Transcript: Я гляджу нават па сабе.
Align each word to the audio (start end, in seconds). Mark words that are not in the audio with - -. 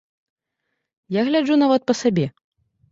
Я 1.19 1.27
гляджу 1.31 1.61
нават 1.67 1.81
па 1.91 1.99
сабе. 2.03 2.25